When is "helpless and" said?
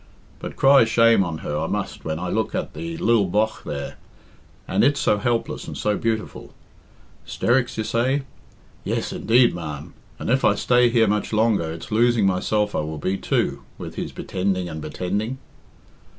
5.19-5.77